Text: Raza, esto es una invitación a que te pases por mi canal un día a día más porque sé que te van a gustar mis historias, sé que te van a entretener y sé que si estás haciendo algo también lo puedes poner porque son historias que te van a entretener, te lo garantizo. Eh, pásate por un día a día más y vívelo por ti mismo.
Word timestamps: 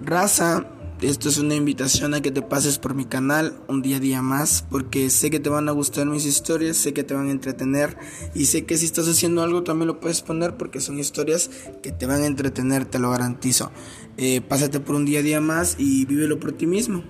Raza, 0.00 0.66
esto 1.00 1.28
es 1.28 1.38
una 1.38 1.54
invitación 1.54 2.14
a 2.14 2.20
que 2.20 2.30
te 2.30 2.42
pases 2.42 2.78
por 2.78 2.94
mi 2.94 3.04
canal 3.04 3.58
un 3.68 3.82
día 3.82 3.96
a 3.96 4.00
día 4.00 4.22
más 4.22 4.64
porque 4.70 5.10
sé 5.10 5.30
que 5.30 5.40
te 5.40 5.48
van 5.48 5.68
a 5.68 5.72
gustar 5.72 6.06
mis 6.06 6.24
historias, 6.24 6.76
sé 6.76 6.92
que 6.92 7.04
te 7.04 7.14
van 7.14 7.28
a 7.28 7.30
entretener 7.30 7.96
y 8.34 8.46
sé 8.46 8.66
que 8.66 8.76
si 8.76 8.86
estás 8.86 9.08
haciendo 9.08 9.42
algo 9.42 9.62
también 9.62 9.88
lo 9.88 10.00
puedes 10.00 10.22
poner 10.22 10.56
porque 10.56 10.80
son 10.80 10.98
historias 10.98 11.50
que 11.82 11.92
te 11.92 12.06
van 12.06 12.22
a 12.22 12.26
entretener, 12.26 12.84
te 12.84 12.98
lo 12.98 13.10
garantizo. 13.10 13.72
Eh, 14.16 14.40
pásate 14.40 14.80
por 14.80 14.96
un 14.96 15.04
día 15.04 15.20
a 15.20 15.22
día 15.22 15.40
más 15.40 15.76
y 15.78 16.04
vívelo 16.04 16.38
por 16.38 16.52
ti 16.52 16.66
mismo. 16.66 17.04